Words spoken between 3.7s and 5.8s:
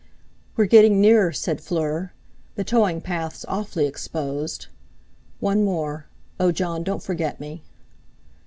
exposed. One